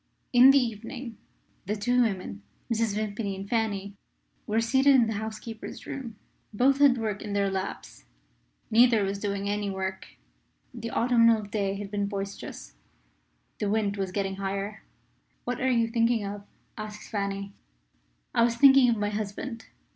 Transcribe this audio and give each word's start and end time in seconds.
In 0.33 0.49
the 0.49 0.57
evening, 0.57 1.19
the 1.67 1.75
two 1.75 2.01
women 2.01 2.41
Mrs. 2.73 2.95
Vimpany 2.95 3.35
and 3.35 3.47
Fanny 3.47 3.93
were 4.47 4.59
seated 4.59 4.95
in 4.95 5.05
the 5.05 5.13
housekeeper's 5.21 5.85
room. 5.85 6.15
Both 6.51 6.79
had 6.79 6.97
work 6.97 7.21
in 7.21 7.33
their 7.33 7.51
laps: 7.51 8.05
neither 8.71 9.03
was 9.03 9.19
doing 9.19 9.47
any 9.47 9.69
work. 9.69 10.07
The 10.73 10.89
autumnal 10.89 11.43
day 11.43 11.75
had 11.75 11.91
been 11.91 12.07
boisterous; 12.07 12.73
the 13.59 13.69
wind 13.69 13.95
was 13.95 14.11
getting 14.11 14.37
higher. 14.37 14.81
"What 15.43 15.61
are 15.61 15.69
you 15.69 15.87
thinking 15.87 16.25
of?" 16.25 16.47
asked 16.79 17.07
Fanny. 17.11 17.53
"I 18.33 18.41
was 18.41 18.55
thinking 18.55 18.89
of 18.89 18.97
my 18.97 19.09
husband. 19.09 19.67